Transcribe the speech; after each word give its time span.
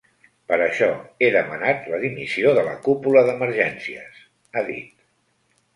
Per 0.51 0.57
això 0.67 0.87
he 1.25 1.29
demanat 1.35 1.85
la 1.93 2.01
dimissió 2.05 2.55
de 2.61 2.65
la 2.71 2.75
cúpula 2.89 3.25
d’emergències, 3.29 4.27
ha 4.59 4.67
dit. 4.73 4.97